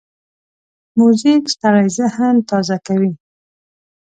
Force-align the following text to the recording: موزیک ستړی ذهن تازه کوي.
موزیک 0.99 1.43
ستړی 1.53 1.87
ذهن 1.97 2.35
تازه 2.49 2.77
کوي. 2.87 3.11